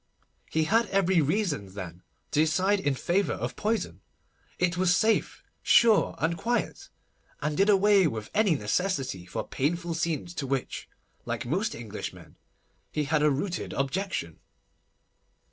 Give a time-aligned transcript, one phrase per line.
[0.49, 2.01] He had every reason, then,
[2.31, 4.01] to decide in favour of poison.
[4.57, 6.89] It was safe, sure, and quiet,
[7.39, 10.89] and did away with any necessity for painful scenes, to which,
[11.25, 12.35] like most Englishmen,
[12.91, 14.39] he had a rooted objection.